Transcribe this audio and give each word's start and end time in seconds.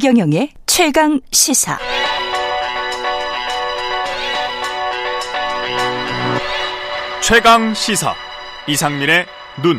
최경영의 0.00 0.50
최강 0.64 1.20
시사. 1.32 1.76
최강 7.20 7.74
시사 7.74 8.14
이상민의 8.68 9.26
눈. 9.60 9.78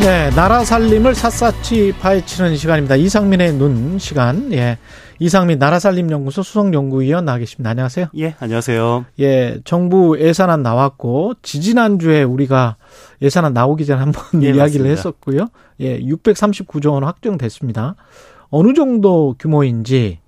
네, 0.00 0.30
나라 0.30 0.64
살림을 0.64 1.14
샅샅이 1.14 1.92
파헤치는 2.00 2.56
시간입니다. 2.56 2.96
이상민의 2.96 3.52
눈 3.52 3.98
시간. 3.98 4.50
예. 4.54 4.78
이상민 5.20 5.58
나라 5.58 5.80
살림 5.80 6.10
연구소 6.10 6.42
수석 6.44 6.72
연구위원 6.72 7.24
나와 7.24 7.38
계십니다. 7.38 7.70
안녕하세요. 7.70 8.06
예, 8.18 8.36
안녕하세요. 8.38 9.04
예, 9.18 9.58
정부 9.64 10.16
예산안 10.18 10.62
나왔고 10.62 11.34
지지난주에 11.42 12.22
우리가 12.22 12.76
예산안 13.20 13.52
나오기 13.52 13.84
전에 13.84 13.98
한번 14.00 14.22
예, 14.42 14.46
이야기를 14.54 14.62
맞습니다. 14.62 14.90
했었고요. 14.90 15.48
예, 15.80 15.98
639조 16.00 16.92
원 16.92 17.02
확정됐습니다. 17.04 17.96
어느 18.50 18.72
정도 18.74 19.34
규모인지 19.38 20.18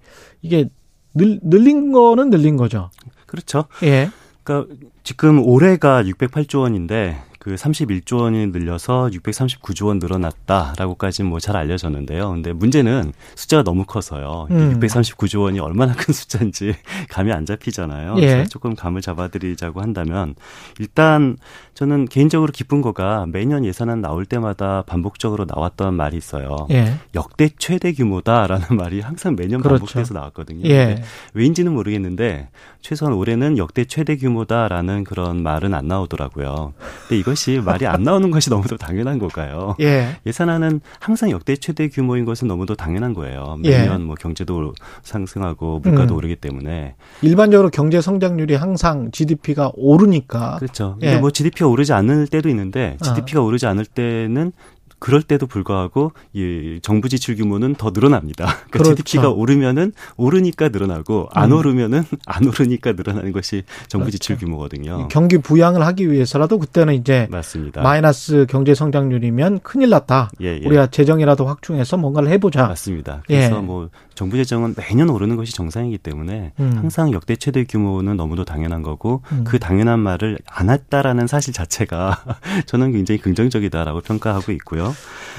이게 0.42 0.68
늘, 1.14 1.40
늘린 1.42 1.92
거는 1.92 2.30
늘린 2.30 2.56
거죠. 2.56 2.90
그렇죠. 3.26 3.66
예. 3.82 4.10
그러니까 4.42 4.74
지금 5.02 5.40
올해가 5.44 6.02
608조 6.02 6.60
원인데 6.60 7.16
그 7.40 7.54
31조 7.54 8.20
원이 8.20 8.48
늘려서 8.48 9.08
639조 9.14 9.86
원 9.86 9.98
늘어났다라고까지는 9.98 11.28
뭐 11.30 11.40
잘 11.40 11.56
알려졌는데요. 11.56 12.32
근데 12.32 12.52
문제는 12.52 13.14
숫자가 13.34 13.62
너무 13.62 13.86
커서요. 13.86 14.46
음. 14.50 14.78
639조 14.78 15.40
원이 15.44 15.58
얼마나 15.58 15.94
큰 15.94 16.12
숫자인지 16.12 16.74
감이 17.08 17.32
안 17.32 17.46
잡히잖아요. 17.46 18.16
예. 18.18 18.26
그래서 18.26 18.50
조금 18.50 18.74
감을 18.74 19.00
잡아드리자고 19.00 19.80
한다면 19.80 20.34
일단 20.78 21.38
저는 21.72 22.08
개인적으로 22.08 22.52
기쁜 22.52 22.82
거가 22.82 23.24
매년 23.26 23.64
예산안 23.64 24.02
나올 24.02 24.26
때마다 24.26 24.82
반복적으로 24.82 25.46
나왔던 25.48 25.94
말이 25.94 26.18
있어요. 26.18 26.66
예. 26.72 26.96
역대 27.14 27.48
최대 27.56 27.94
규모다라는 27.94 28.66
말이 28.76 29.00
항상 29.00 29.34
매년 29.34 29.62
그렇죠. 29.62 29.86
반복돼서 29.86 30.12
나왔거든요. 30.12 30.68
예. 30.68 31.02
왜인지는 31.32 31.72
모르겠는데 31.72 32.50
최소한 32.82 33.14
올해는 33.14 33.56
역대 33.56 33.86
최대 33.86 34.16
규모다라는 34.18 35.04
그런 35.04 35.42
말은 35.42 35.72
안 35.72 35.88
나오더라고요. 35.88 36.74
근데 37.08 37.18
이 37.18 37.22
것이 37.30 37.60
말이 37.64 37.86
안 37.86 38.02
나오는 38.02 38.30
것이 38.30 38.50
너무도 38.50 38.76
당연한 38.76 39.18
걸까요? 39.18 39.76
예. 39.80 40.16
예산안은 40.26 40.80
항상 40.98 41.30
역대 41.30 41.56
최대 41.56 41.88
규모인 41.88 42.24
것은 42.24 42.48
너무도 42.48 42.74
당연한 42.74 43.14
거예요. 43.14 43.56
매년 43.60 44.00
예. 44.00 44.04
뭐 44.04 44.14
경제도 44.16 44.72
상승하고 45.02 45.80
물가도 45.80 46.14
음. 46.14 46.18
오르기 46.18 46.36
때문에 46.36 46.94
일반적으로 47.22 47.70
경제 47.70 48.00
성장률이 48.00 48.54
항상 48.54 49.10
GDP가 49.12 49.72
오르니까 49.74 50.56
그렇죠. 50.58 50.98
예. 51.02 51.18
뭐 51.18 51.30
GDP가 51.30 51.68
오르지 51.68 51.92
않을 51.92 52.26
때도 52.26 52.48
있는데 52.48 52.96
GDP가 53.02 53.40
어. 53.40 53.44
오르지 53.44 53.66
않을 53.66 53.84
때는 53.84 54.52
그럴 55.00 55.22
때도 55.22 55.46
불구하고 55.46 56.12
이 56.32 56.78
정부 56.82 57.08
지출 57.08 57.34
규모는 57.34 57.74
더 57.74 57.90
늘어납니다. 57.90 58.44
그러니까 58.70 58.70
그렇죠. 58.70 58.94
GDP가 58.94 59.30
오르면은 59.30 59.92
오르니까 60.16 60.68
늘어나고 60.68 61.28
안 61.32 61.50
음. 61.50 61.58
오르면은 61.58 62.04
안 62.26 62.46
오르니까 62.46 62.92
늘어나는 62.92 63.32
것이 63.32 63.64
정부 63.88 64.04
그렇죠. 64.04 64.18
지출 64.18 64.36
규모거든요. 64.36 65.08
경기 65.08 65.38
부양을 65.38 65.82
하기 65.86 66.12
위해서라도 66.12 66.58
그때는 66.58 66.94
이제 66.94 67.26
맞습니다. 67.30 67.82
마이너스 67.82 68.46
경제 68.48 68.74
성장률이면 68.74 69.60
큰일 69.60 69.90
났다. 69.90 70.30
예, 70.42 70.60
예. 70.60 70.66
우리가 70.66 70.88
재정이라도 70.88 71.46
확충해서 71.46 71.96
뭔가를 71.96 72.28
해보자. 72.30 72.68
맞습니다. 72.68 73.22
그래서 73.26 73.56
예. 73.56 73.60
뭐 73.60 73.88
정부 74.14 74.36
재정은 74.36 74.74
매년 74.76 75.08
오르는 75.08 75.36
것이 75.36 75.54
정상이기 75.54 75.96
때문에 75.96 76.52
음. 76.60 76.72
항상 76.76 77.10
역대 77.12 77.36
최대 77.36 77.64
규모는 77.64 78.18
너무도 78.18 78.44
당연한 78.44 78.82
거고 78.82 79.22
음. 79.32 79.44
그 79.44 79.58
당연한 79.58 79.98
말을 80.00 80.38
안 80.46 80.68
했다라는 80.68 81.26
사실 81.26 81.54
자체가 81.54 82.22
저는 82.66 82.92
굉장히 82.92 83.18
긍정적이다라고 83.18 84.02
평가하고 84.02 84.52
있고요. 84.52 84.89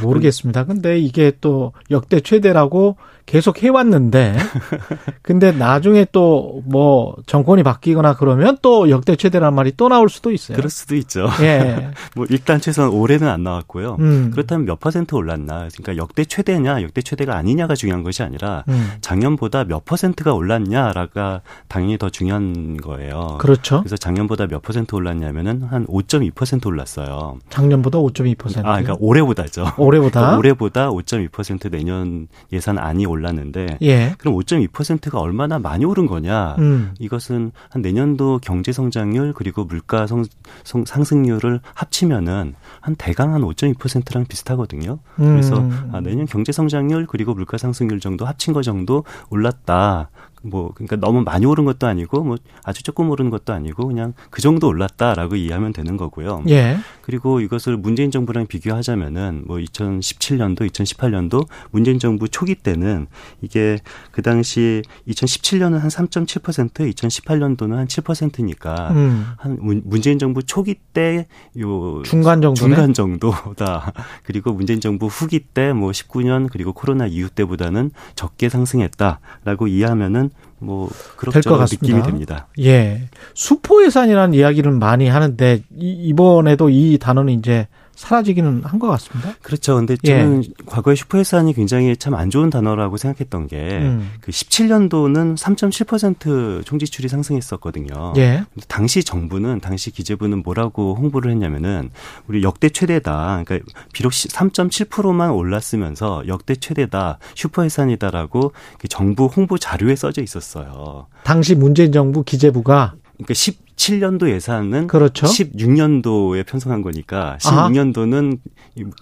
모르겠습니다. 0.01 0.66
근데 0.66 1.00
이게 1.00 1.31
또 1.41 1.73
역대 1.89 2.22
최대라고 2.22 2.95
계속 3.25 3.62
해왔는데, 3.62 4.35
근데 5.22 5.51
나중에 5.51 6.06
또 6.12 6.62
뭐 6.66 7.16
정권이 7.25 7.63
바뀌거나 7.63 8.16
그러면 8.16 8.57
또 8.61 8.90
역대 8.90 9.16
최대란 9.16 9.53
말이 9.53 9.73
또 9.75 9.90
나올 9.90 10.09
수도 10.09 10.31
있어요. 10.31 10.56
그럴 10.56 10.69
수도 10.69 10.95
있죠. 10.95 11.28
예. 11.41 11.91
뭐 12.16 12.25
일단 12.29 12.59
최소한 12.59 12.91
올해는 12.91 13.28
안 13.28 13.44
나왔고요. 13.44 13.97
음. 14.00 14.31
그렇다면 14.31 14.66
몇 14.66 14.79
퍼센트 14.79 15.16
올랐나? 15.16 15.67
그러니까 15.73 15.97
역대 15.97 16.25
최대냐, 16.25 16.81
역대 16.81 17.01
최대가 17.01 17.35
아니냐가 17.35 17.75
중요한 17.75 18.03
것이 18.03 18.23
아니라 18.23 18.63
음. 18.69 18.91
작년보다 19.01 19.66
몇 19.66 19.85
퍼센트가 19.85 20.34
올랐냐라가 20.34 21.41
당연히 21.67 21.97
더 21.97 22.09
중요한 22.09 22.78
거예요. 22.78 23.38
그렇죠. 23.40 23.79
그래서 23.79 23.97
작년보다 23.97 24.47
몇 24.47 24.61
퍼센트 24.61 24.95
올랐냐면은 24.95 25.63
한 25.63 25.85
5.2% 25.88 26.66
올랐어요. 26.66 27.40
작년보다 27.50 28.00
5.2%. 28.00 28.59
아, 28.59 28.61
그러니까 28.63 28.95
올해보다 29.00 29.41
죠. 29.46 29.66
올해보다. 29.78 30.19
그러니까 30.19 30.38
올해보다 30.40 30.90
5.2% 30.90 31.72
내년 31.72 32.28
예산 32.52 32.78
안이 32.78 33.06
올랐는데 33.06 33.78
예. 33.81 34.16
그럼 34.18 34.35
5.2%가 34.35 35.19
얼마나 35.19 35.59
많이 35.59 35.85
오른 35.85 36.07
거냐? 36.07 36.56
음. 36.59 36.94
이것은 37.00 37.52
한 37.69 37.81
내년도 37.81 38.40
경제 38.41 38.72
성장률 38.72 39.34
그리고 39.34 39.63
물가 39.66 40.07
성, 40.07 40.24
성, 40.63 40.85
상승률을 40.85 41.62
합치면은 41.74 42.56
한 42.79 42.96
대강 42.96 43.34
한 43.34 43.41
5.2%랑 43.41 44.25
비슷하거든요. 44.25 45.00
음. 45.19 45.25
그래서 45.25 45.68
아, 45.91 46.02
내년 46.02 46.25
경제 46.25 46.52
성장률 46.52 47.08
그리고 47.08 47.34
물가 47.34 47.58
상승률 47.58 48.00
정도 48.00 48.25
합친 48.25 48.53
거 48.53 48.62
정도 48.62 49.03
올랐다. 49.29 50.09
뭐 50.41 50.72
그러니까 50.74 50.96
너무 50.96 51.22
많이 51.24 51.46
오른 51.46 51.66
것도 51.66 51.88
아니고 51.88 52.24
뭐 52.24 52.38
아주 52.63 52.84
조금 52.84 53.09
오른 53.09 53.29
것도 53.29 53.53
아니고 53.53 53.88
그냥 53.88 54.13
그 54.29 54.41
정도 54.41 54.68
올랐다라고 54.68 55.35
이해하면 55.35 55.74
되는 55.74 55.97
거고요. 55.97 56.44
예. 56.50 56.78
그리고 57.02 57.40
이것을 57.41 57.78
문재인 57.78 58.12
정부랑 58.12 58.47
비교하자면은 58.47 59.44
뭐 59.47 59.57
2017년도, 59.57 60.69
2018년도 60.69 61.47
문재인 61.72 62.00
정부 62.00 62.29
초기 62.29 62.56
때는 62.56 63.07
이게 63.41 63.79
그 64.12 64.22
당시 64.22 64.81
2017년은 65.07 65.79
한 65.79 65.90
3.7%, 65.90 66.72
2018년도는 66.94 67.75
한 67.75 67.88
7%니까 67.88 68.91
음. 68.91 69.25
한 69.38 69.58
문재인 69.62 70.19
정부 70.19 70.44
초기 70.44 70.75
때 70.94 71.28
요 71.58 72.02
중간 72.03 72.41
정도 72.41 72.56
중간 72.56 72.94
정도다. 72.94 73.94
그리고 74.23 74.53
문재인 74.53 74.79
정부 74.79 75.08
후기 75.08 75.40
때 75.40 75.72
뭐 75.73 75.91
19년 75.91 76.50
그리고 76.52 76.73
코로나 76.73 77.06
이후 77.08 77.29
때보다는 77.29 77.91
적게 78.16 78.50
상승했다라고 78.50 79.68
이해하면은 79.68 80.30
뭐 80.59 80.89
그렇게 81.17 81.41
느낌이 81.49 82.03
됩니다. 82.03 82.47
예. 82.59 83.09
수포 83.33 83.83
예산이라는 83.83 84.33
이야기를 84.35 84.71
많이 84.71 85.07
하는데 85.07 85.63
이번에도 85.75 86.69
이 86.69 86.97
단어는 86.99 87.33
이제 87.33 87.67
사라지기는 87.96 88.63
한 88.63 88.79
것 88.79 88.88
같습니다. 88.88 89.35
그렇죠. 89.44 89.75
근데 89.75 89.96
저는 89.97 90.44
예. 90.44 90.50
과거에 90.66 90.96
슈퍼예산이 90.96 91.53
굉장히 91.53 91.96
참 91.97 92.16
안 92.16 92.29
좋은 92.29 92.50
단어라고 92.50 92.97
생각했던 92.97 93.47
게그 93.47 93.66
음. 93.85 94.12
17년도는 94.28 95.35
그3.7% 95.35 96.66
총지출이 96.66 97.07
상승했었거든요. 97.07 98.13
예. 98.18 98.44
당시 98.68 99.03
정부는 99.03 99.59
당시 99.59 99.91
기재부는 99.91 100.41
뭐라고 100.44 100.96
홍보를 100.96 101.31
했냐면은 101.31 101.90
우리 102.28 102.44
역대 102.44 102.69
최대다. 102.69 103.44
그러니까 103.46 103.72
비록 103.94 104.12
3.7%만 104.12 105.31
올랐으면서 105.31 106.23
역대 106.28 106.56
최대다. 106.56 107.19
슈퍼예산이다라고 107.35 108.53
그 108.79 108.88
정부 108.88 109.25
홍보 109.28 109.58
자료에 109.58 109.96
써져 109.96 110.22
있었어요. 110.22 111.08
당시 111.23 111.56
문재인 111.56 111.91
정부 111.91 112.23
기재부가 112.23 112.96
그러니까 113.18 113.34
17년도 113.81 114.29
예산은 114.29 114.87
그렇죠. 114.87 115.25
16년도에 115.25 116.45
편성한 116.45 116.81
거니까 116.81 117.37
16년도는 117.41 118.37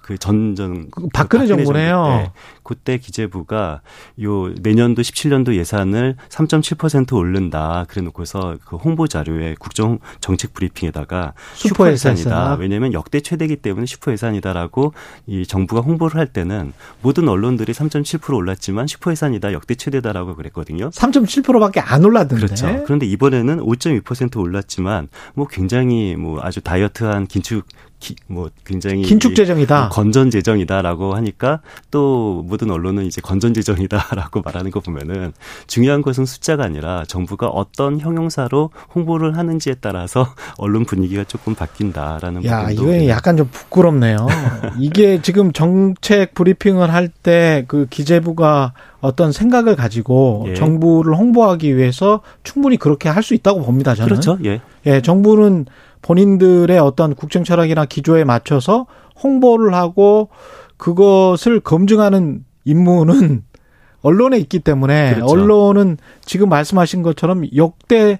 그 0.01 0.17
전전 0.17 0.89
그 0.89 1.07
박근혜, 1.13 1.43
박근혜 1.43 1.47
정부네요. 1.47 2.07
네. 2.07 2.31
그때 2.69 2.99
기재부가 2.99 3.81
요 4.21 4.53
내년도 4.61 5.01
17년도 5.01 5.55
예산을 5.55 6.15
3.7% 6.29 7.13
오른다. 7.13 7.83
그래 7.89 8.03
놓고서 8.03 8.57
그 8.63 8.75
홍보 8.75 9.07
자료에 9.07 9.55
국정 9.57 9.97
정책 10.21 10.53
브리핑에다가 10.53 11.33
슈퍼 11.55 11.91
예산이다. 11.91 12.57
왜냐면 12.59 12.93
역대 12.93 13.21
최대기 13.21 13.55
때문에 13.55 13.87
슈퍼 13.87 14.11
예산이다라고 14.11 14.93
이 15.25 15.47
정부가 15.47 15.81
홍보를 15.81 16.19
할 16.19 16.27
때는 16.27 16.71
모든 17.01 17.27
언론들이 17.27 17.73
3.7% 17.73 18.35
올랐지만 18.35 18.85
슈퍼 18.85 19.09
예산이다. 19.09 19.51
역대 19.51 19.73
최대다라고 19.73 20.35
그랬거든요. 20.35 20.91
3.7%밖에 20.91 21.79
안 21.79 22.05
올랐던데. 22.05 22.45
그렇죠. 22.45 22.83
그런데 22.83 23.07
이번에는 23.07 23.61
5.2% 23.61 24.39
올랐지만 24.39 25.07
뭐 25.33 25.47
굉장히 25.47 26.15
뭐 26.15 26.39
아주 26.43 26.61
다이어트한 26.61 27.25
긴축 27.25 27.65
기, 27.99 28.15
뭐 28.27 28.49
굉장히 28.65 29.01
긴축 29.03 29.35
재정이다. 29.35 29.79
뭐 29.79 29.89
건전 29.89 30.29
재정이다라고 30.31 31.15
하니까 31.15 31.61
또 31.91 32.43
모든 32.47 32.71
언론은 32.71 33.05
이제 33.05 33.21
건전 33.21 33.53
재정이다라고 33.53 34.41
말하는 34.45 34.71
거 34.71 34.79
보면은 34.79 35.33
중요한 35.67 36.01
것은 36.01 36.25
숫자가 36.25 36.63
아니라 36.63 37.03
정부가 37.07 37.47
어떤 37.47 37.99
형용사로 37.99 38.69
홍보를 38.95 39.37
하는지에 39.37 39.75
따라서 39.81 40.33
언론 40.57 40.85
분위기가 40.85 41.23
조금 41.23 41.55
바뀐다라는 41.55 42.45
야, 42.45 42.69
이거 42.71 43.07
약간 43.07 43.37
좀 43.37 43.47
부끄럽네요. 43.51 44.27
이게 44.79 45.21
지금 45.21 45.51
정책 45.51 46.33
브리핑을 46.33 46.91
할 46.93 47.09
때 47.23 47.65
그 47.67 47.85
기재부가 47.89 48.73
어떤 49.01 49.31
생각을 49.31 49.75
가지고 49.75 50.45
예. 50.47 50.53
정부를 50.55 51.15
홍보하기 51.15 51.75
위해서 51.77 52.21
충분히 52.43 52.77
그렇게 52.77 53.07
할 53.09 53.23
수 53.23 53.33
있다고 53.33 53.61
봅니다. 53.63 53.93
저는. 53.95 54.07
그렇죠. 54.09 54.37
예. 54.45 54.61
예, 54.85 55.01
정부는 55.01 55.65
본인들의 56.01 56.77
어떤 56.79 57.15
국정 57.15 57.43
철학이나 57.43 57.85
기조에 57.85 58.23
맞춰서 58.23 58.85
홍보를 59.23 59.73
하고 59.73 60.29
그것을 60.77 61.59
검증하는 61.59 62.45
임무는 62.65 63.43
언론에 64.01 64.37
있기 64.39 64.59
때문에 64.59 65.15
그렇죠. 65.15 65.33
언론은 65.33 65.97
지금 66.21 66.49
말씀하신 66.49 67.01
것처럼 67.01 67.43
역대 67.55 68.19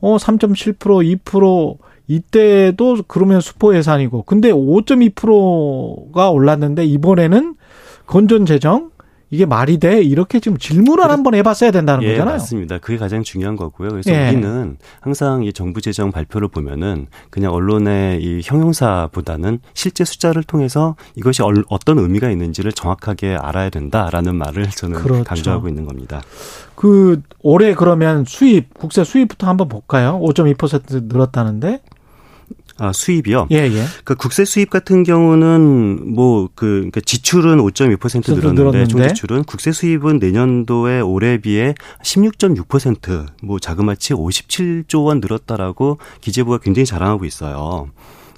어 0.00 0.16
3.7% 0.16 1.22
2% 1.22 1.78
이때도 2.08 2.98
그러면 3.06 3.40
수포 3.40 3.76
예산이고 3.76 4.24
근데 4.24 4.50
5.2%가 4.50 6.30
올랐는데 6.30 6.84
이번에는 6.84 7.54
건전 8.06 8.46
재정 8.46 8.90
이게 9.30 9.46
말이 9.46 9.78
돼? 9.78 10.02
이렇게 10.02 10.40
지금 10.40 10.58
질문을 10.58 11.04
그래. 11.04 11.10
한번 11.12 11.34
해봤어야 11.34 11.70
된다는 11.70 12.02
예, 12.02 12.12
거잖아요. 12.12 12.34
맞습니다. 12.34 12.78
그게 12.78 12.98
가장 12.98 13.22
중요한 13.22 13.56
거고요. 13.56 13.90
그래서 13.90 14.10
예. 14.10 14.28
우리는 14.30 14.76
항상 15.00 15.44
이 15.44 15.52
정부 15.52 15.80
재정 15.80 16.10
발표를 16.10 16.48
보면은 16.48 17.06
그냥 17.30 17.52
언론의 17.52 18.22
이 18.22 18.40
형용사보다는 18.42 19.60
실제 19.72 20.04
숫자를 20.04 20.42
통해서 20.42 20.96
이것이 21.14 21.42
어떤 21.68 21.98
의미가 21.98 22.30
있는지를 22.30 22.72
정확하게 22.72 23.36
알아야 23.36 23.70
된다라는 23.70 24.34
말을 24.34 24.68
저는 24.70 24.98
그렇죠. 25.00 25.24
강조하고 25.24 25.68
있는 25.68 25.84
겁니다. 25.84 26.22
그 26.74 27.22
올해 27.42 27.74
그러면 27.74 28.24
수입 28.26 28.74
국세 28.74 29.04
수입부터 29.04 29.46
한번 29.46 29.68
볼까요? 29.68 30.18
5.2% 30.22 31.04
늘었다는데 31.04 31.80
아, 32.80 32.92
수입이요? 32.92 33.48
예, 33.50 33.56
예. 33.56 33.84
그 34.04 34.14
국세 34.14 34.46
수입 34.46 34.70
같은 34.70 35.02
경우는 35.02 36.14
뭐그 36.14 36.54
그러니까 36.56 37.00
지출은 37.02 37.58
5.2% 37.58 38.34
늘었는데 38.34 38.62
늘었는데? 38.62 38.86
총 38.86 39.06
지출은 39.06 39.44
국세 39.44 39.70
수입은 39.70 40.18
내년도에 40.18 41.00
올해 41.00 41.36
비해 41.36 41.74
16.6%뭐 42.02 43.58
자그마치 43.58 44.14
57조 44.14 45.04
원 45.04 45.20
늘었다라고 45.20 45.98
기재부가 46.22 46.58
굉장히 46.58 46.86
자랑하고 46.86 47.26
있어요. 47.26 47.90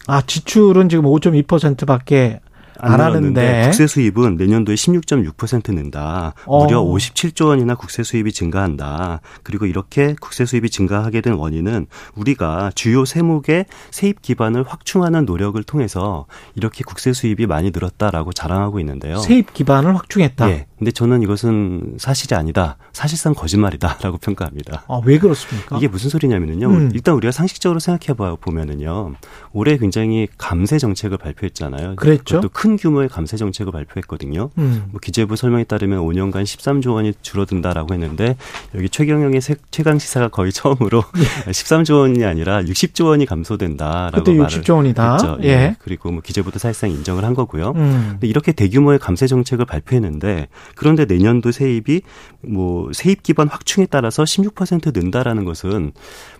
아, 0.09 0.23
지출은 0.23 0.89
지금 0.89 1.05
5.2%밖에 1.05 2.41
안, 2.83 2.95
안 2.95 3.01
하는데 3.01 3.63
국세 3.65 3.87
수입은 3.87 4.37
내년도에 4.37 4.75
16.6% 4.75 5.73
는다. 5.73 6.35
어. 6.47 6.65
무려 6.65 6.83
57조 6.83 7.47
원이나 7.47 7.77
국세 7.77 8.03
수입이 8.03 8.33
증가한다. 8.33 9.21
그리고 9.45 9.67
이렇게 9.67 10.15
국세 10.21 10.45
수입이 10.45 10.69
증가하게 10.69 11.21
된 11.21 11.35
원인은 11.35 11.87
우리가 12.17 12.73
주요 12.75 13.05
세목의 13.05 13.67
세입 13.93 14.21
기반을 14.21 14.65
확충하는 14.67 15.25
노력을 15.25 15.63
통해서 15.63 16.27
이렇게 16.57 16.83
국세 16.85 17.13
수입이 17.13 17.47
많이 17.47 17.71
늘었다라고 17.71 18.33
자랑하고 18.33 18.81
있는데요. 18.81 19.19
세입 19.19 19.55
기반을 19.55 19.95
확충했다. 19.95 20.51
예. 20.51 20.67
근데 20.83 20.91
저는 20.91 21.23
이것은 21.23 21.95
사실이 21.97 22.35
아니다. 22.35 22.77
사실상 22.93 23.35
거짓말이다라고 23.35 24.19
평가합니다. 24.19 24.83
아, 24.89 25.01
왜 25.05 25.21
그렇습니까? 25.21 25.77
이게 25.77 25.87
무슨 25.87 26.11
소리냐면요. 26.11 26.69
음. 26.69 26.91
일단 26.93 27.15
우리가 27.15 27.31
상식적으로 27.31 27.79
생각해 27.79 28.17
보면은요. 28.41 29.13
올해 29.53 29.79
굉장히 29.79 30.27
감세 30.39 30.79
정책을 30.79 31.19
발표했잖아요. 31.19 31.95
그랬죠. 31.95 32.41
큰 32.53 32.77
규모의 32.77 33.09
감세 33.09 33.37
정책을 33.37 33.71
발표했거든요. 33.71 34.51
음. 34.59 34.87
뭐 34.91 34.99
기재부 35.01 35.37
설명에 35.37 35.63
따르면 35.63 36.01
5년간 36.01 36.43
13조 36.43 36.95
원이 36.95 37.13
줄어든다라고 37.23 37.95
했는데 37.95 38.35
여기 38.75 38.89
최경영의 38.89 39.41
최강 39.71 40.01
시사가 40.01 40.31
거의 40.31 40.51
처음으로 40.51 41.05
예. 41.47 41.51
13조 41.53 42.01
원이 42.01 42.25
아니라 42.25 42.61
60조 42.61 43.07
원이 43.07 43.27
감소된다라고 43.27 44.25
그때 44.25 44.33
60조 44.37 44.75
원이다. 44.75 45.13
했죠. 45.13 45.39
예. 45.45 45.49
예. 45.49 45.77
그리고 45.79 46.11
뭐 46.11 46.23
기재부도 46.23 46.59
사실상 46.59 46.91
인정을 46.91 47.25
한 47.25 47.35
거고요. 47.35 47.71
음. 47.77 48.09
근데 48.15 48.27
이렇게 48.27 48.51
대규모의 48.51 48.99
감세 48.99 49.29
정책을 49.29 49.65
발표했는데 49.65 50.49
그런데 50.75 51.05
내년도 51.05 51.53
세입이 51.53 52.03
뭐 52.43 52.91
세입 52.93 53.23
기반 53.23 53.49
확충에 53.49 53.87
따라서 53.91 54.25
16% 54.25 54.97
는다라는 54.97 55.45
것은 55.45 55.93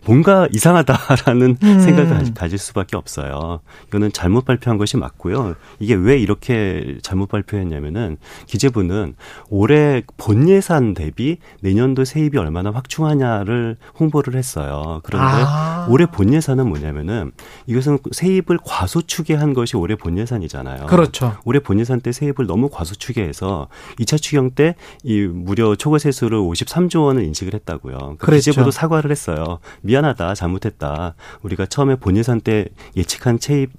뭔가 0.05 0.49
이상하다라는 0.53 1.57
음. 1.63 1.81
생각을 1.81 2.35
가질 2.35 2.59
수밖에 2.59 2.97
없어요. 2.97 3.61
이거는 3.89 4.13
잘못 4.13 4.45
발표한 4.45 4.79
것이 4.79 4.97
맞고요. 4.97 5.55
이게 5.79 5.95
왜 5.95 6.19
이렇게 6.19 6.99
잘못 7.03 7.29
발표했냐면은 7.29 8.17
기재부는 8.47 9.15
올해 9.49 10.03
본 10.17 10.49
예산 10.49 10.95
대비 10.95 11.39
내년도 11.61 12.05
세입이 12.05 12.37
얼마나 12.39 12.71
확충하냐를 12.71 13.77
홍보를 13.99 14.35
했어요. 14.37 15.01
그런데 15.05 15.43
아. 15.47 15.87
올해 15.89 16.07
본 16.07 16.33
예산은 16.33 16.69
뭐냐면은 16.69 17.33
이것은 17.67 17.99
세입을 18.11 18.59
과소추계 18.65 19.35
한 19.35 19.55
것이 19.55 19.77
올해 19.77 19.95
본 19.95 20.19
예산이잖아요. 20.19 20.87
그렇죠. 20.87 21.37
올해 21.45 21.61
본 21.61 21.79
예산 21.81 22.01
때 22.01 22.13
세입을 22.13 22.47
너무 22.47 22.69
과소추계해서 22.69 23.69
2차 24.01 24.22
추경 24.23 24.53
때 24.53 24.75
이 25.03 25.21
무려 25.23 25.75
초과 25.75 25.99
세수를 25.99 26.39
53조 26.39 27.05
원을 27.05 27.25
인식을 27.25 27.55
했다고요. 27.55 27.97
그러니까 27.97 28.27
그렇죠. 28.27 28.51
기재부도 28.51 28.71
사과를 28.71 29.11
했어요. 29.11 29.59
미안하다, 29.83 30.35
잘못했다. 30.35 31.15
우리가 31.43 31.67
처음에 31.67 31.97
본 31.97 32.17
예산 32.17 32.41
때 32.41 32.67
예측한 32.97 33.39
세입 33.41 33.71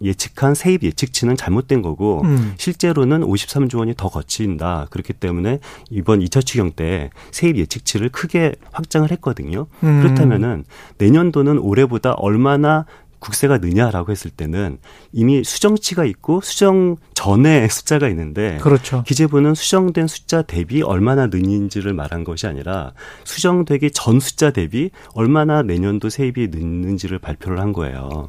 예측한 0.00 0.54
세입 0.54 0.82
예측치는 0.82 1.36
잘못된 1.36 1.82
거고 1.82 2.22
음. 2.24 2.54
실제로는 2.56 3.20
53조 3.20 3.78
원이 3.78 3.94
더 3.96 4.08
거친다. 4.08 4.86
그렇기 4.90 5.12
때문에 5.12 5.60
이번 5.90 6.20
2차 6.20 6.44
추경 6.44 6.72
때 6.72 7.10
세입 7.30 7.58
예측치를 7.58 8.08
크게 8.08 8.54
확장을 8.72 9.10
했거든요. 9.12 9.66
음. 9.82 10.02
그렇다면은 10.02 10.64
내년도는 10.98 11.58
올해보다 11.58 12.12
얼마나 12.14 12.86
국세가 13.24 13.56
느냐라고 13.56 14.12
했을 14.12 14.30
때는 14.30 14.78
이미 15.12 15.42
수정치가 15.42 16.04
있고 16.04 16.42
수정 16.42 16.96
전에 17.14 17.66
숫자가 17.72 18.08
있는데 18.08 18.58
그렇죠. 18.58 19.02
기재부는 19.06 19.54
수정된 19.54 20.06
숫자 20.08 20.42
대비 20.42 20.82
얼마나 20.82 21.26
느는지를 21.28 21.94
말한 21.94 22.24
것이 22.24 22.46
아니라 22.46 22.92
수정되기 23.24 23.92
전 23.92 24.20
숫자 24.20 24.50
대비 24.50 24.90
얼마나 25.14 25.62
내년도 25.62 26.10
세입이 26.10 26.48
느는지를 26.48 27.18
발표를 27.18 27.60
한 27.60 27.72
거예요. 27.72 28.28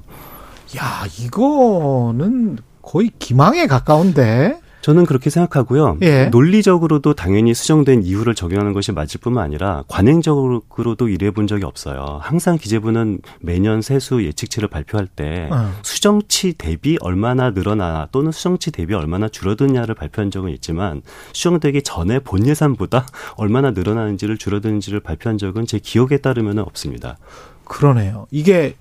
야, 0.77 1.05
이거는 1.19 2.57
거의 2.81 3.11
기망에 3.19 3.67
가까운데. 3.67 4.59
저는 4.85 5.07
그렇게 5.07 5.31
생각하고요. 5.31 5.97
예. 6.03 6.25
논리적으로도 6.27 7.15
당연히 7.15 7.55
수정된 7.55 8.03
이유를 8.03 8.35
적용하는 8.35 8.71
것이 8.71 8.91
맞을 8.91 9.19
뿐만 9.19 9.43
아니라 9.43 9.83
관행적으로도 9.87 11.09
이래 11.09 11.31
본 11.31 11.47
적이 11.47 11.63
없어요. 11.65 12.19
항상 12.21 12.55
기재부는 12.55 13.17
매년 13.41 13.81
세수 13.81 14.23
예측치를 14.23 14.67
발표할 14.67 15.07
때 15.07 15.49
어. 15.51 15.71
수정치 15.81 16.53
대비 16.53 16.99
얼마나 17.01 17.49
늘어나 17.49 18.07
또는 18.11 18.31
수정치 18.31 18.69
대비 18.69 18.93
얼마나 18.93 19.27
줄어드냐를 19.27 19.95
발표한 19.95 20.29
적은 20.29 20.51
있지만 20.51 21.01
수정되기 21.33 21.81
전에 21.81 22.19
본 22.19 22.45
예산보다 22.45 23.07
얼마나 23.37 23.71
늘어나는지를 23.71 24.37
줄어드는지를 24.37 24.99
발표한 24.99 25.39
적은 25.39 25.65
제 25.65 25.79
기억에 25.79 26.17
따르면 26.17 26.59
없습니다. 26.59 27.17
그러네요. 27.63 28.27
이게 28.29 28.75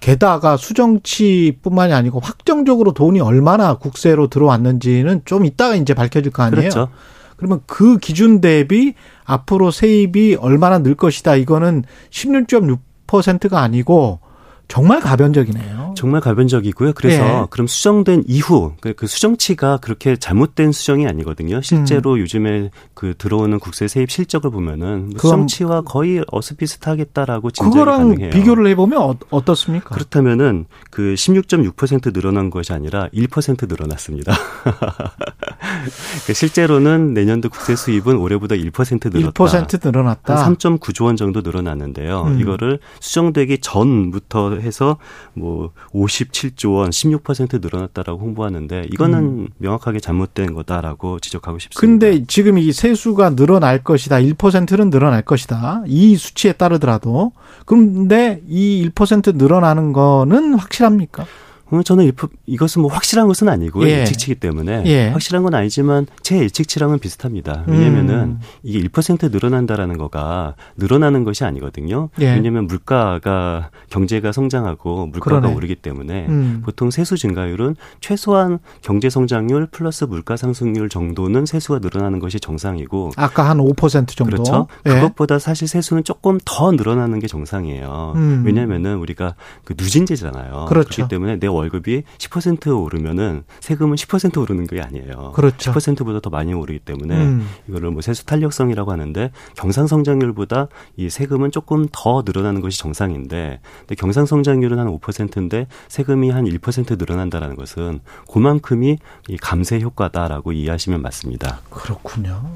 게다가 0.00 0.56
수정치뿐만이 0.56 1.92
아니고 1.92 2.20
확정적으로 2.20 2.92
돈이 2.92 3.20
얼마나 3.20 3.74
국세로 3.74 4.28
들어왔는지는 4.28 5.22
좀 5.24 5.44
이따가 5.44 5.74
이제 5.74 5.94
밝혀질 5.94 6.32
거 6.32 6.42
아니에요. 6.42 6.60
그렇죠. 6.60 6.88
그러면 7.36 7.60
그 7.66 7.98
기준 7.98 8.40
대비 8.40 8.94
앞으로 9.24 9.70
세입이 9.70 10.36
얼마나 10.40 10.78
늘 10.78 10.94
것이다. 10.94 11.36
이거는 11.36 11.84
16.6%가 12.10 13.60
아니고 13.60 14.20
정말 14.68 15.00
가변적이네요. 15.00 15.94
정말 15.96 16.20
가변적이고요. 16.20 16.92
그래서 16.92 17.22
예. 17.22 17.46
그럼 17.50 17.66
수정된 17.66 18.24
이후 18.26 18.74
그, 18.80 18.92
그 18.92 19.06
수정치가 19.06 19.78
그렇게 19.78 20.16
잘못된 20.16 20.72
수정이 20.72 21.08
아니거든요. 21.08 21.62
실제로 21.62 22.12
음. 22.12 22.18
요즘에 22.20 22.70
그 22.94 23.14
들어오는 23.16 23.58
국세 23.58 23.88
세입 23.88 24.10
실적을 24.10 24.50
보면은 24.50 25.12
수정치와 25.18 25.80
거의 25.80 26.22
어스비슷하겠다라고 26.30 27.50
진단이 27.50 27.84
가능해요. 27.84 28.30
비교를 28.30 28.68
해보면 28.68 29.18
어, 29.30 29.44
떻습니까 29.44 29.88
그렇다면은 29.94 30.66
그 30.90 31.14
16.6% 31.14 32.12
늘어난 32.12 32.50
것이 32.50 32.72
아니라 32.72 33.08
1% 33.08 33.68
늘어났습니다. 33.68 34.34
그러니까 34.62 36.32
실제로는 36.34 37.14
내년도 37.14 37.48
국세 37.48 37.74
수입은 37.74 38.16
올해보다 38.16 38.54
1% 38.54 39.12
늘었다. 39.12 39.44
1% 39.44 39.86
늘어났다. 39.86 40.44
한 40.44 40.56
3.9조 40.56 41.04
원 41.04 41.16
정도 41.16 41.40
늘어났는데요. 41.40 42.24
음. 42.24 42.40
이거를 42.40 42.78
수정되기 43.00 43.58
전부터 43.58 44.57
해서 44.62 44.98
뭐 45.34 45.72
57조 45.92 46.76
원, 46.76 46.90
16% 46.90 47.60
늘어났다라고 47.60 48.20
홍보하는데 48.20 48.88
이거는 48.92 49.18
음. 49.18 49.48
명확하게 49.58 50.00
잘못된 50.00 50.54
거다라고 50.54 51.18
지적하고 51.20 51.58
싶습니다. 51.58 51.80
근데 51.80 52.24
지금 52.26 52.58
이 52.58 52.72
세수가 52.72 53.36
늘어날 53.36 53.82
것이다. 53.82 54.16
1%는 54.16 54.90
늘어날 54.90 55.22
것이다. 55.22 55.82
이 55.86 56.16
수치에 56.16 56.52
따르더라도. 56.52 57.32
그런데 57.64 58.42
이 58.48 58.90
1% 58.94 59.36
늘어나는 59.36 59.92
거는 59.92 60.54
확실합니까? 60.54 61.26
어, 61.70 61.82
저는 61.82 62.10
이것은 62.46 62.82
뭐 62.82 62.90
확실한 62.90 63.28
것은 63.28 63.48
아니고요. 63.48 63.88
예. 63.88 64.04
측치기 64.04 64.36
때문에 64.36 64.84
예. 64.86 65.08
확실한 65.08 65.42
건 65.42 65.54
아니지만 65.54 66.06
제 66.22 66.38
예측치랑은 66.38 66.98
비슷합니다. 66.98 67.64
왜냐면은 67.66 68.14
음. 68.14 68.40
이게 68.62 68.80
1% 68.88 69.30
늘어난다라는 69.30 69.98
거가 69.98 70.54
늘어나는 70.76 71.24
것이 71.24 71.44
아니거든요. 71.44 72.08
예. 72.20 72.32
왜냐면 72.32 72.66
물가가 72.66 73.70
경제가 73.90 74.32
성장하고 74.32 75.06
물가가 75.06 75.40
그러네. 75.40 75.54
오르기 75.54 75.74
때문에 75.76 76.26
음. 76.28 76.62
보통 76.64 76.90
세수 76.90 77.16
증가율은 77.16 77.76
최소한 78.00 78.58
경제 78.80 79.10
성장률 79.10 79.66
플러스 79.70 80.04
물가 80.04 80.36
상승률 80.36 80.88
정도는 80.88 81.44
세수가 81.46 81.80
늘어나는 81.80 82.18
것이 82.18 82.40
정상이고 82.40 83.12
아까 83.16 83.48
한 83.48 83.58
5% 83.58 84.08
정도 84.08 84.24
그렇죠. 84.24 84.68
예. 84.86 84.90
그것보다 84.90 85.38
사실 85.38 85.68
세수는 85.68 86.04
조금 86.04 86.38
더 86.44 86.72
늘어나는 86.72 87.18
게 87.18 87.26
정상이에요. 87.26 88.14
음. 88.16 88.42
왜냐면은 88.46 88.96
우리가 88.96 89.34
그 89.64 89.74
누진제잖아요. 89.76 90.66
그렇죠. 90.68 90.88
그렇기 90.88 91.08
때문에 91.10 91.38
내 91.38 91.46
월급이 91.58 92.02
10% 92.18 92.84
오르면은 92.84 93.44
세금은 93.60 93.96
10% 93.96 94.40
오르는 94.40 94.66
게 94.66 94.80
아니에요. 94.80 95.32
그렇죠. 95.34 95.72
10%보다 95.72 96.20
더 96.20 96.30
많이 96.30 96.54
오르기 96.54 96.80
때문에 96.80 97.16
음. 97.16 97.48
이거를 97.68 97.90
뭐 97.90 98.00
세수 98.00 98.24
탄력성이라고 98.26 98.90
하는데 98.90 99.30
경상 99.56 99.86
성장률보다 99.86 100.68
이 100.96 101.10
세금은 101.10 101.50
조금 101.50 101.86
더 101.92 102.22
늘어나는 102.24 102.60
것이 102.60 102.78
정상인데 102.78 103.60
근데 103.80 103.94
경상 103.94 104.26
성장률은 104.26 104.78
한 104.78 104.86
5%인데 104.86 105.66
세금이 105.88 106.30
한 106.30 106.44
1% 106.44 106.98
늘어난다라는 106.98 107.56
것은 107.56 108.00
그만큼이 108.30 108.98
이 109.28 109.36
감세 109.36 109.80
효과다라고 109.80 110.52
이해하시면 110.52 111.02
맞습니다. 111.02 111.60
그렇군요. 111.70 112.52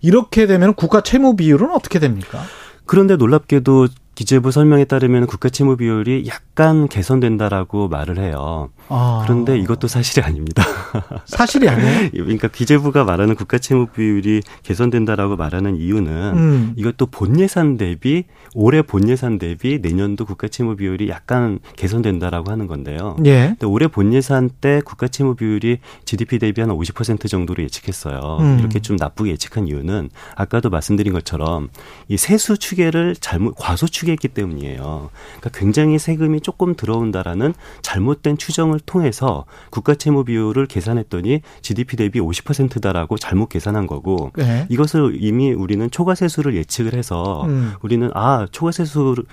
이렇게 0.00 0.46
되면 0.46 0.74
국가 0.74 1.00
채무 1.00 1.36
비율은 1.36 1.70
어떻게 1.70 1.98
됩니까? 1.98 2.42
그런데 2.86 3.16
놀랍게도 3.16 3.88
기재부 4.18 4.50
설명에 4.50 4.84
따르면 4.84 5.28
국가 5.28 5.48
채무 5.48 5.76
비율이 5.76 6.24
약간 6.26 6.88
개선된다라고 6.88 7.86
말을 7.86 8.18
해요. 8.18 8.68
아. 8.88 9.22
그런데 9.22 9.56
이것도 9.56 9.86
사실이 9.86 10.26
아닙니다. 10.26 10.64
사실이 11.24 11.68
아니에요? 11.68 12.10
그러니까 12.10 12.48
기재부가 12.48 13.04
말하는 13.04 13.36
국가 13.36 13.58
채무 13.58 13.86
비율이 13.86 14.42
개선된다라고 14.64 15.36
말하는 15.36 15.76
이유는 15.76 16.12
음. 16.36 16.72
이것도 16.74 17.06
본 17.06 17.38
예산 17.38 17.76
대비 17.76 18.24
올해 18.54 18.82
본 18.82 19.08
예산 19.08 19.38
대비 19.38 19.78
내년도 19.80 20.24
국가 20.24 20.48
채무 20.48 20.74
비율이 20.74 21.08
약간 21.08 21.60
개선된다라고 21.76 22.50
하는 22.50 22.66
건데요. 22.66 23.14
예. 23.24 23.50
근데 23.50 23.66
올해 23.66 23.86
본 23.86 24.12
예산 24.12 24.50
때 24.60 24.80
국가 24.84 25.06
채무 25.06 25.36
비율이 25.36 25.78
GDP 26.06 26.40
대비 26.40 26.60
한 26.60 26.70
50% 26.70 27.28
정도로 27.28 27.62
예측했어요. 27.62 28.38
음. 28.40 28.58
이렇게 28.58 28.80
좀 28.80 28.96
나쁘게 28.96 29.30
예측한 29.30 29.68
이유는 29.68 30.10
아까도 30.34 30.70
말씀드린 30.70 31.12
것처럼 31.12 31.68
이 32.08 32.16
세수 32.16 32.58
추계를 32.58 33.14
잘못 33.20 33.54
과소 33.56 33.86
추계 33.86 34.07
추계했기 34.08 34.28
때문이에요. 34.28 35.10
그러니까 35.38 35.50
굉장히 35.58 35.98
세금이 35.98 36.40
조금 36.40 36.74
들어온다라는 36.74 37.54
잘못된 37.82 38.38
추정을 38.38 38.80
통해서 38.80 39.44
국가 39.70 39.94
채무 39.94 40.24
비율을 40.24 40.66
계산했더니 40.66 41.42
GDP 41.62 41.96
대비 41.96 42.20
50%다라고 42.20 43.18
잘못 43.18 43.48
계산한 43.50 43.86
거고 43.86 44.32
네. 44.36 44.66
이것을 44.68 45.16
이미 45.20 45.52
우리는 45.52 45.90
초과 45.90 46.14
세수를 46.14 46.54
예측을 46.56 46.94
해서 46.94 47.44
음. 47.44 47.74
우리는 47.82 48.10
아 48.14 48.46
초과 48.50 48.72
세수를 48.72 49.24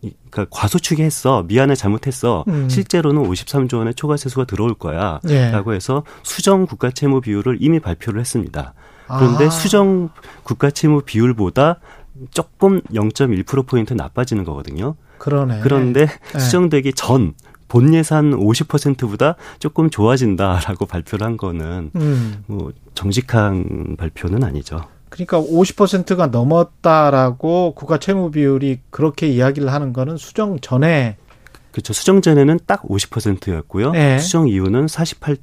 그러니까 0.00 0.46
과소추계했어 0.50 1.44
미안해 1.48 1.74
잘못했어 1.74 2.44
음. 2.48 2.68
실제로는 2.68 3.22
53조 3.24 3.78
원의 3.78 3.94
초과 3.94 4.16
세수가 4.16 4.44
들어올 4.44 4.74
거야라고 4.74 5.70
네. 5.70 5.76
해서 5.76 6.04
수정 6.22 6.66
국가 6.66 6.90
채무 6.90 7.20
비율을 7.20 7.58
이미 7.60 7.80
발표를 7.80 8.20
했습니다. 8.20 8.74
그런데 9.18 9.46
아. 9.46 9.50
수정 9.50 10.10
국가 10.44 10.70
채무 10.70 11.02
비율보다 11.02 11.80
조금 12.30 12.80
0.1%포인트 12.82 13.94
나빠지는 13.94 14.44
거거든요. 14.44 14.94
그러네. 15.18 15.60
그런데 15.62 16.06
네. 16.06 16.38
수정되기 16.38 16.94
전, 16.94 17.34
본 17.68 17.94
예산 17.94 18.32
50%보다 18.32 19.36
조금 19.58 19.90
좋아진다라고 19.90 20.86
발표를 20.86 21.26
한 21.26 21.36
거는 21.36 21.90
음. 21.94 22.44
뭐 22.46 22.72
정직한 22.94 23.96
발표는 23.96 24.42
아니죠. 24.42 24.84
그러니까 25.08 25.40
50%가 25.40 26.28
넘었다라고 26.28 27.74
국가 27.74 27.98
채무 27.98 28.30
비율이 28.30 28.80
그렇게 28.90 29.28
이야기를 29.28 29.72
하는 29.72 29.92
거는 29.92 30.16
수정 30.16 30.58
전에 30.60 31.16
그렇죠. 31.72 31.92
수정 31.92 32.20
전에는 32.20 32.60
딱 32.66 32.82
50%였고요. 32.82 33.92
네. 33.92 34.18
수정 34.18 34.48
이후는 34.48 34.88
48. 34.88 35.36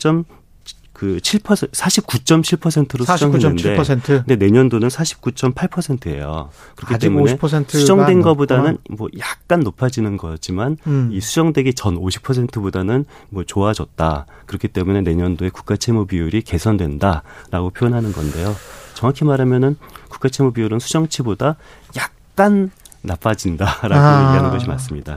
그 0.97 1.17
7% 1.17 1.69
49.7%로 1.69 3.05
49.7%. 3.05 3.13
수정했는데 3.13 4.01
근데 4.25 4.35
내년도는 4.35 4.87
49.8%예요. 4.87 6.49
그렇기 6.75 6.97
때문에 6.97 7.37
수정된 7.67 8.23
것보다는 8.23 8.79
뭐 8.89 9.07
약간 9.19 9.59
높아지는 9.59 10.17
거지만 10.17 10.77
음. 10.87 11.09
이 11.11 11.21
수정되기 11.21 11.75
전 11.75 11.99
50%보다는 11.99 13.05
뭐 13.29 13.43
좋아졌다. 13.43 14.25
그렇기 14.47 14.69
때문에 14.69 15.01
내년도에 15.01 15.49
국가 15.49 15.75
채무 15.75 16.07
비율이 16.07 16.41
개선된다라고 16.41 17.69
표현하는 17.75 18.11
건데요. 18.11 18.55
정확히 18.95 19.23
말하면은 19.23 19.77
국가 20.09 20.29
채무 20.29 20.51
비율은 20.51 20.79
수정치보다 20.79 21.57
약간 21.95 22.71
나빠진다라고 23.03 23.93
아. 23.93 24.29
얘기하는 24.29 24.49
것이 24.49 24.67
맞습니다. 24.67 25.15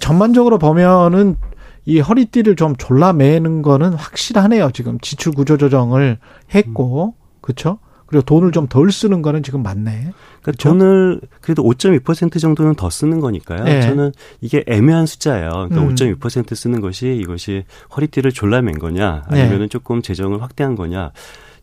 전반적으로 0.00 0.58
보면은 0.58 1.36
이 1.84 2.00
허리띠를 2.00 2.56
좀 2.56 2.76
졸라매는 2.76 3.62
거는 3.62 3.94
확실하네요. 3.94 4.70
지금 4.72 4.98
지출 5.00 5.32
구조 5.32 5.56
조정을 5.56 6.18
했고, 6.54 7.14
음. 7.16 7.22
그렇죠? 7.40 7.78
그리고 8.06 8.24
돈을 8.26 8.52
좀 8.52 8.66
덜 8.68 8.92
쓰는 8.92 9.22
거는 9.22 9.42
지금 9.42 9.62
맞네. 9.62 10.12
그러니까 10.42 10.62
돈을 10.62 11.20
그래도 11.40 11.62
5.2% 11.62 12.38
정도는 12.38 12.74
더 12.74 12.90
쓰는 12.90 13.20
거니까요. 13.20 13.64
네. 13.64 13.80
저는 13.80 14.12
이게 14.42 14.62
애매한 14.66 15.06
숫자예요. 15.06 15.50
그러니까 15.70 15.80
음. 15.80 15.94
5.2% 15.94 16.54
쓰는 16.54 16.80
것이 16.82 17.16
이것이 17.16 17.64
허리띠를 17.96 18.32
졸라맨 18.32 18.78
거냐, 18.78 19.24
아니면은 19.28 19.60
네. 19.60 19.68
조금 19.68 20.02
재정을 20.02 20.42
확대한 20.42 20.76
거냐. 20.76 21.12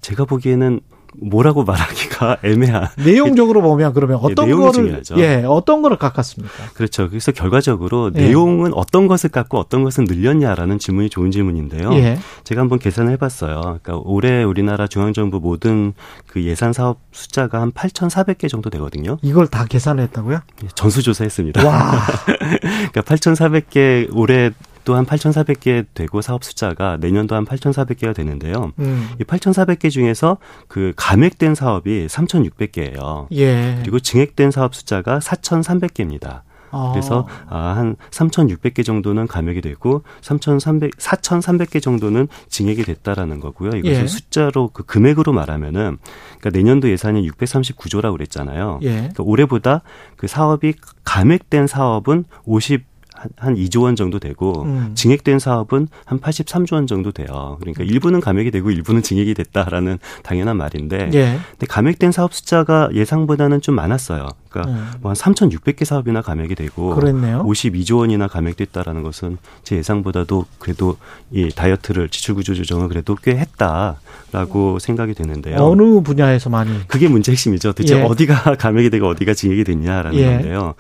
제가 0.02 0.26
보기에는 0.26 0.80
뭐라고 1.18 1.64
말하기가 1.64 2.38
애매한. 2.44 2.88
내용적으로 2.98 3.62
보면 3.62 3.94
그러면 3.94 4.20
예, 4.22 4.32
어떤 4.32 4.50
예, 4.50 4.54
거를 4.54 4.72
중요하죠. 4.74 5.20
예, 5.20 5.44
어떤 5.46 5.82
거를 5.82 5.98
깎았습니까? 5.98 6.54
그렇죠. 6.74 7.10
그래서 7.10 7.32
결과적으로 7.32 8.12
예. 8.16 8.20
내용은 8.20 8.74
어떤 8.74 9.08
것을 9.08 9.30
깎고 9.30 9.58
어떤 9.58 9.84
것은 9.84 10.06
늘렸냐라는 10.06 10.80
질문이 10.80 11.10
좋은 11.10 11.32
질문인데요. 11.32 11.94
예. 11.94 12.20
제가 12.44 12.62
한번 12.62 12.80
계산을 12.80 13.12
해봤어요. 13.14 13.62
그러니까 13.62 13.98
올해 14.04 14.44
우리나라 14.44 14.88
중앙정부 14.88 15.40
모든 15.40 15.94
그 16.28 16.44
예산 16.44 16.74
사업 16.74 17.00
숫자가 17.12 17.62
한 17.62 17.72
8,400개 17.72 18.50
정도 18.50 18.70
되거든요. 18.70 19.18
이걸 19.22 19.48
다 19.48 19.66
계산했다고요? 19.66 20.40
예, 20.64 20.68
전수조사했습니다. 20.76 21.66
와. 21.68 22.02
그러니까 22.92 23.02
8,400개 23.02 24.10
올해 24.16 24.52
또 24.90 24.96
한 24.96 25.06
8,400개 25.06 25.86
되고 25.94 26.20
사업 26.20 26.44
숫자가 26.44 26.98
내년도 27.00 27.36
한 27.36 27.46
8,400개가 27.46 28.16
되는데요. 28.16 28.72
음. 28.80 29.10
이 29.22 29.24
8,400개 29.24 29.92
중에서 29.92 30.38
그 30.68 30.94
감액된 30.96 31.54
사업이 31.54 32.08
3,600개예요. 32.08 33.28
예. 33.34 33.78
그리고 33.82 34.00
증액된 34.00 34.50
사업 34.50 34.74
숫자가 34.74 35.20
4,300개입니다. 35.20 36.42
아. 36.72 36.90
그래서 36.92 37.28
아, 37.48 37.76
한 37.78 37.98
3,600개 38.10 38.84
정도는 38.84 39.28
감액이 39.28 39.62
되고 39.62 40.02
3,300 40.22 40.98
4,300개 40.98 41.84
정도는 41.84 42.28
증액이 42.48 42.84
됐다라는 42.84 43.40
거고요. 43.40 43.70
이것을 43.76 44.04
예. 44.04 44.08
숫자로 44.08 44.72
그 44.74 44.82
금액으로 44.84 45.34
말하면은 45.34 46.00
그러니까 46.40 46.50
내년도 46.52 46.90
예산이 46.90 47.30
639조라고 47.30 48.14
그랬잖아요. 48.14 48.80
예. 48.82 48.90
그러니까 48.90 49.24
올해보다 49.24 49.82
그 50.16 50.26
사업이 50.26 50.74
감액된 51.04 51.68
사업은 51.68 52.26
50 52.46 52.89
한, 53.38 53.56
2조 53.56 53.84
원 53.84 53.96
정도 53.96 54.20
되고 54.20 54.64
음. 54.64 54.92
증액된 54.96 55.40
사업은 55.40 55.88
한 56.06 56.20
83조 56.20 56.74
원 56.74 56.88
정도 56.88 57.12
돼요. 57.12 57.58
그러니까 57.60 57.84
일부는 57.84 58.20
감액이 58.20 58.52
되고 58.52 58.72
일부는 58.72 59.02
증액이 59.02 59.34
됐다라는 59.34 60.00
당연한 60.24 60.58
말인데 60.58 61.10
예. 61.14 61.40
근데 61.52 61.68
감액된 61.68 62.12
사업 62.12 62.34
숫자가 62.34 62.90
예상보다는 62.94 63.62
좀 63.62 63.76
많았어요. 63.76 64.30
그러니까 64.50 64.74
음. 64.74 64.92
뭐한 65.02 65.16
3,600개 65.16 65.86
사업이나 65.86 66.22
감액이 66.22 66.56
되고 66.56 66.96
그랬네요. 66.96 67.44
52조 67.46 68.00
원이나 68.00 68.28
감액됐다라는 68.28 69.04
것은 69.04 69.38
제 69.64 69.78
예상보다도 69.78 70.46
그래도 70.58 70.98
이 71.32 71.50
다이어트를 71.50 72.10
지출 72.10 72.36
구조 72.36 72.54
조정을 72.56 72.90
그래도 72.90 73.16
꽤 73.16 73.36
했다라고 73.38 74.74
음. 74.74 74.80
생각이 74.80 75.14
되는데요. 75.14 75.58
어느 75.60 76.02
분야에서 76.02 76.50
많이 76.50 76.88
그게 76.88 77.08
문제 77.08 77.32
핵심이죠. 77.32 77.74
대체 77.74 78.00
예. 78.00 78.04
어디가 78.04 78.56
감액이 78.60 78.90
되고 78.90 79.08
어디가 79.08 79.34
증액이 79.34 79.64
됐냐라는 79.64 80.18
예. 80.18 80.26
건데요. 80.26 80.76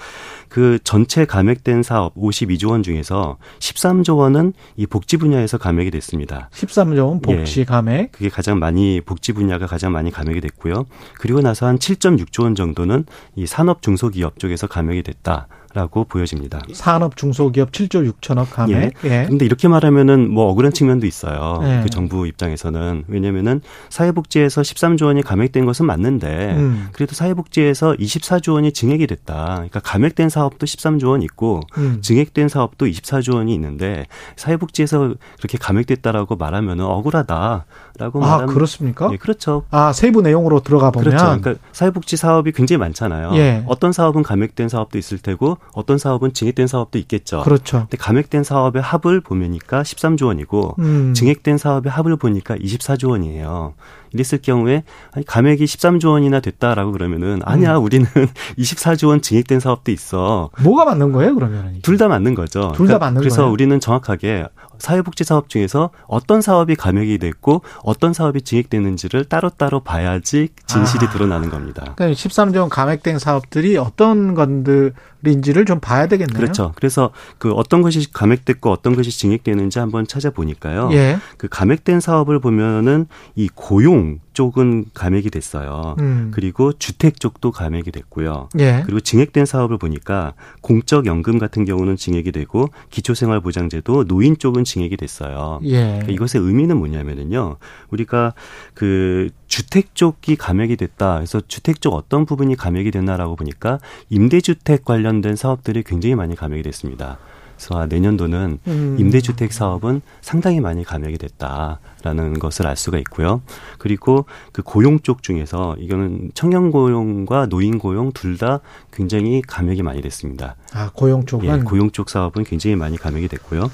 그 0.49 0.79
전체 0.83 1.25
감액된 1.25 1.83
사업 1.83 2.15
52조 2.15 2.71
원 2.71 2.83
중에서 2.83 3.37
13조 3.59 4.17
원은 4.17 4.53
이 4.75 4.87
복지 4.87 5.17
분야에서 5.17 5.57
감액이 5.57 5.91
됐습니다. 5.91 6.49
13조 6.53 7.07
원 7.07 7.21
복지 7.21 7.61
예, 7.61 7.65
감액. 7.65 8.11
그게 8.11 8.29
가장 8.29 8.59
많이 8.59 8.99
복지 8.99 9.31
분야가 9.31 9.67
가장 9.67 9.91
많이 9.91 10.11
감액이 10.11 10.41
됐고요. 10.41 10.85
그리고 11.19 11.41
나서 11.41 11.67
한 11.67 11.77
7.6조 11.77 12.43
원 12.43 12.55
정도는 12.55 13.05
이 13.35 13.45
산업 13.59 13.81
중소기업 13.81 14.39
쪽에서 14.39 14.67
감액이 14.67 15.03
됐다. 15.03 15.49
라고 15.73 16.03
보여집니다. 16.03 16.61
산업 16.73 17.15
중소기업 17.15 17.71
7조 17.71 18.11
6천억 18.11 18.49
감액. 18.51 18.93
예. 19.05 19.09
예. 19.09 19.25
근데 19.27 19.45
이렇게 19.45 19.67
말하면은 19.67 20.31
뭐 20.31 20.49
억울한 20.49 20.73
측면도 20.73 21.05
있어요. 21.05 21.59
예. 21.63 21.81
그 21.83 21.89
정부 21.89 22.25
입장에서는 22.25 23.03
왜냐면은 23.07 23.61
사회복지에서 23.89 24.61
13조 24.61 25.05
원이 25.05 25.21
감액된 25.21 25.65
것은 25.65 25.85
맞는데 25.85 26.55
음. 26.55 26.87
그래도 26.91 27.13
사회복지에서 27.13 27.93
24조 27.93 28.53
원이 28.53 28.71
증액이 28.71 29.05
됐다. 29.05 29.53
그러니까 29.55 29.79
감액된 29.81 30.29
사업도 30.29 30.65
13조 30.65 31.09
원 31.09 31.21
있고 31.21 31.61
음. 31.77 31.99
증액된 32.01 32.49
사업도 32.49 32.87
24조 32.87 33.35
원이 33.35 33.53
있는데 33.53 34.07
사회복지에서 34.37 35.13
그렇게 35.37 35.59
감액됐다라고 35.59 36.35
말하면은 36.35 36.83
억울하다라고 36.85 38.23
아, 38.23 38.27
말하면 38.27 38.47
그렇습니까? 38.55 39.09
예, 39.11 39.17
그렇죠. 39.17 39.65
아, 39.69 39.93
세부 39.93 40.23
내용으로 40.23 40.61
들어가 40.61 40.89
보면 40.89 41.09
그렇죠. 41.09 41.25
그러니까 41.39 41.63
사회복지 41.73 42.17
사업이 42.17 42.53
굉장히 42.53 42.79
많잖아요. 42.79 43.33
예. 43.35 43.63
어떤 43.67 43.91
사업은 43.91 44.23
감액된 44.23 44.67
사업도 44.67 44.97
있을 44.97 45.19
테고 45.19 45.58
어떤 45.73 45.97
사업은 45.97 46.33
증액된 46.33 46.67
사업도 46.67 46.97
있겠죠. 46.99 47.41
그렇죠. 47.41 47.79
근데 47.81 47.97
감액된 47.97 48.43
사업의 48.43 48.81
합을 48.81 49.21
보면니까 49.21 49.83
13조 49.83 50.27
원이고 50.27 50.75
음. 50.79 51.13
증액된 51.13 51.57
사업의 51.57 51.91
합을 51.91 52.17
보니까 52.17 52.55
24조 52.55 53.09
원이에요. 53.11 53.73
이랬을 54.13 54.41
경우에 54.41 54.83
아니 55.11 55.25
감액이 55.25 55.63
13조 55.65 56.11
원이나 56.11 56.39
됐다라고 56.39 56.91
그러면은 56.91 57.41
아니야 57.43 57.77
음. 57.77 57.83
우리는 57.83 58.07
24조 58.57 59.07
원 59.09 59.21
증액된 59.21 59.59
사업도 59.59 59.91
있어. 59.91 60.49
뭐가 60.61 60.85
맞는 60.85 61.11
거예요 61.11 61.35
그러면? 61.35 61.79
둘 61.81 61.97
다 61.99 62.07
맞는 62.07 62.33
거죠. 62.35 62.61
둘다 62.73 62.77
그러니까 62.77 62.99
맞는 62.99 63.19
그래서 63.19 63.37
거예요. 63.41 63.51
우리는 63.51 63.79
정확하게 63.79 64.45
사회복지 64.77 65.25
사업 65.25 65.49
중에서 65.49 65.89
어떤 66.07 66.41
사업이 66.41 66.75
감액이 66.75 67.17
됐고 67.17 67.61
어떤 67.83 68.13
사업이 68.13 68.43
증액되는지를 68.43 69.25
따로따로 69.25 69.81
봐야지 69.81 70.47
진실이 70.67 71.07
아. 71.07 71.09
드러나는 71.09 71.49
겁니다. 71.49 71.93
그러니까 71.97 72.15
13조 72.17 72.59
원 72.61 72.69
감액된 72.69 73.19
사업들이 73.19 73.75
어떤 73.75 74.35
건들인지를 74.35 75.65
좀 75.65 75.81
봐야 75.81 76.07
되겠네요. 76.07 76.37
그렇죠. 76.37 76.71
그래서 76.75 77.11
그 77.37 77.51
어떤 77.51 77.81
것이 77.81 78.09
감액됐고 78.13 78.71
어떤 78.71 78.95
것이 78.95 79.11
증액되는지 79.11 79.79
한번 79.79 80.07
찾아보니까요. 80.07 80.89
예. 80.93 81.17
그 81.37 81.49
감액된 81.49 81.99
사업을 81.99 82.39
보면은 82.39 83.07
이 83.35 83.49
고용 83.53 83.98
쪽은 84.33 84.85
감액이 84.93 85.29
됐어요. 85.29 85.95
음. 85.99 86.31
그리고 86.33 86.73
주택 86.73 87.19
쪽도 87.19 87.51
감액이 87.51 87.91
됐고요. 87.91 88.49
예. 88.59 88.83
그리고 88.85 88.99
증액된 88.99 89.45
사업을 89.45 89.77
보니까 89.77 90.33
공적 90.61 91.05
연금 91.05 91.39
같은 91.39 91.65
경우는 91.65 91.95
증액이 91.95 92.31
되고 92.31 92.69
기초생활보장제도 92.89 94.05
노인 94.05 94.37
쪽은 94.37 94.63
증액이 94.63 94.97
됐어요. 94.97 95.59
예. 95.63 95.99
그러니까 96.01 96.11
이것의 96.11 96.45
의미는 96.45 96.77
뭐냐면은요. 96.77 97.57
우리가 97.89 98.33
그 98.73 99.29
주택 99.47 99.95
쪽이 99.95 100.35
감액이 100.35 100.77
됐다. 100.77 101.15
그래서 101.15 101.41
주택 101.47 101.81
쪽 101.81 101.93
어떤 101.93 102.25
부분이 102.25 102.55
감액이 102.55 102.91
됐나라고 102.91 103.35
보니까 103.35 103.79
임대주택 104.09 104.85
관련된 104.85 105.35
사업들이 105.35 105.83
굉장히 105.83 106.15
많이 106.15 106.35
감액이 106.35 106.63
됐습니다. 106.63 107.17
그래서 107.59 107.85
내년도는 107.87 108.59
음. 108.67 108.95
임대주택 108.97 109.51
사업은 109.51 110.01
상당히 110.21 110.61
많이 110.61 110.85
감액이 110.85 111.17
됐다라는 111.17 112.39
것을 112.39 112.65
알 112.65 112.77
수가 112.77 112.97
있고요. 112.99 113.41
그리고 113.77 114.25
그 114.53 114.61
고용 114.63 115.01
쪽 115.01 115.21
중에서 115.21 115.75
이거는 115.77 116.31
청년 116.33 116.71
고용과 116.71 117.47
노인 117.47 117.77
고용 117.77 118.11
둘 118.13 118.39
다 118.39 118.61
굉장히 118.93 119.41
감액이 119.41 119.83
많이 119.83 120.01
됐습니다. 120.01 120.55
아 120.71 120.91
고용 120.93 121.25
쪽은 121.25 121.45
예, 121.45 121.61
고용 121.63 121.91
쪽 121.91 122.09
사업은 122.09 122.45
굉장히 122.45 122.77
많이 122.77 122.95
감액이 122.95 123.27
됐고요. 123.27 123.69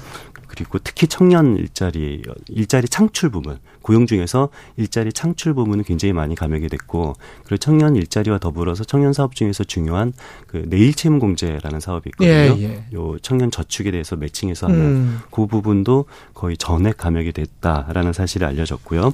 그리고 0.56 0.78
특히 0.78 1.06
청년 1.06 1.56
일자리 1.56 2.22
일자리 2.48 2.88
창출 2.88 3.30
부분 3.30 3.58
고용 3.82 4.06
중에서 4.06 4.48
일자리 4.76 5.12
창출 5.12 5.54
부분은 5.54 5.84
굉장히 5.84 6.12
많이 6.12 6.34
감액이 6.34 6.68
됐고 6.68 7.14
그리고 7.44 7.58
청년 7.58 7.94
일자리와 7.94 8.38
더불어서 8.38 8.82
청년 8.84 9.12
사업 9.12 9.34
중에서 9.34 9.64
중요한 9.64 10.12
그 10.46 10.64
내일 10.66 10.94
채무 10.94 11.20
공제라는 11.20 11.78
사업이 11.80 12.10
있거든요. 12.10 12.32
예, 12.58 12.62
예. 12.62 12.84
요 12.94 13.16
청년 13.20 13.50
저축에 13.50 13.90
대해서 13.90 14.16
매칭해서 14.16 14.66
하는 14.66 14.80
음. 14.80 15.20
그 15.30 15.46
부분도 15.46 16.06
거의 16.34 16.56
전액 16.56 16.96
감액이 16.96 17.32
됐다라는 17.32 18.12
사실이 18.12 18.44
알려졌고요. 18.44 19.12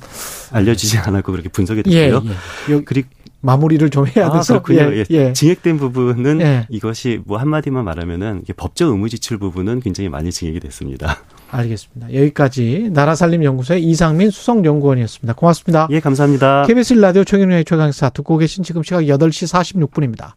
알려지지 0.52 0.98
않았고 0.98 1.32
그렇게 1.32 1.48
분석이 1.48 1.82
됐고요. 1.82 2.22
예, 2.24 2.74
예. 2.74 2.80
그리고 2.84 3.08
마무리를 3.42 3.90
좀 3.90 4.06
해야 4.06 4.28
아, 4.28 4.32
돼서 4.32 4.62
그렇군요. 4.62 4.94
예, 4.94 5.04
예. 5.10 5.32
증액된 5.32 5.76
부분은 5.78 6.40
예. 6.40 6.66
이것이 6.70 7.20
뭐 7.26 7.38
한마디만 7.38 7.84
말하면은 7.84 8.42
법적 8.56 8.90
의무 8.90 9.08
지출 9.08 9.38
부분은 9.38 9.80
굉장히 9.80 10.08
많이 10.08 10.30
증액이 10.32 10.60
됐습니다. 10.60 11.18
알겠습니다. 11.50 12.14
여기까지 12.14 12.88
나라살림연구소의 12.92 13.82
이상민 13.84 14.30
수석연구원이었습니다. 14.30 15.34
고맙습니다. 15.34 15.88
예, 15.90 16.00
감사합니다. 16.00 16.64
KBS 16.66 16.94
라디오 16.94 17.24
최경영의 17.24 17.64
최강사 17.64 18.08
듣고 18.10 18.38
계신 18.38 18.64
지금 18.64 18.82
시각 18.82 19.02
8시 19.02 19.52
46분입니다. 19.86 20.30